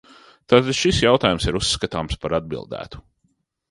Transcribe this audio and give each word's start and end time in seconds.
Tātad 0.53 0.77
šis 0.79 1.03
jautājums 1.03 1.47
ir 1.53 1.61
uzskatāms 1.61 2.21
par 2.25 2.39
atbildētu. 2.43 3.09